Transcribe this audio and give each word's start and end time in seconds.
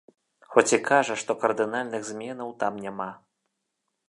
Хоць 0.53 0.71
і 0.77 0.79
кажа, 0.89 1.17
што 1.23 1.31
кардынальных 1.45 2.09
зменаў 2.11 2.49
там 2.65 2.85
няма. 2.87 3.11